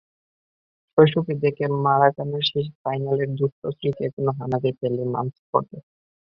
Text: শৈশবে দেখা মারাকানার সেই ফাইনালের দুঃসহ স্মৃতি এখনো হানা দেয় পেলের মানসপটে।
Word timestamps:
শৈশবে 0.93 1.33
দেখা 1.43 1.65
মারাকানার 1.85 2.43
সেই 2.49 2.65
ফাইনালের 2.81 3.29
দুঃসহ 3.37 3.69
স্মৃতি 3.71 4.01
এখনো 4.07 4.31
হানা 4.39 4.57
দেয় 4.63 4.75
পেলের 4.79 5.07
মানসপটে। 5.15 5.77